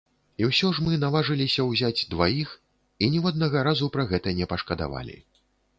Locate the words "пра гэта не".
3.99-4.51